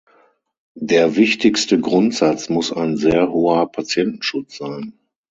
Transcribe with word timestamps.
Der 0.73 1.15
wichtigste 1.15 1.79
Grundsatz 1.79 2.49
muss 2.49 2.73
ein 2.73 2.97
sehr 2.97 3.29
hoher 3.29 3.71
Patientenschutz 3.71 4.57
sein. 4.57 4.97